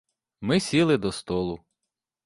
Ми 0.41 0.59
сіли 0.59 0.97
до 0.97 1.11
столу. 1.11 1.59